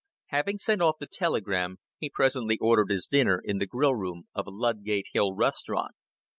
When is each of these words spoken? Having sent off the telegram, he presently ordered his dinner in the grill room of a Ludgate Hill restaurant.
Having 0.29 0.57
sent 0.57 0.81
off 0.81 0.95
the 0.99 1.05
telegram, 1.05 1.77
he 1.99 2.09
presently 2.09 2.57
ordered 2.57 2.89
his 2.89 3.05
dinner 3.05 3.39
in 3.45 3.59
the 3.59 3.67
grill 3.67 3.93
room 3.93 4.23
of 4.33 4.47
a 4.47 4.51
Ludgate 4.51 5.09
Hill 5.13 5.35
restaurant. 5.35 5.93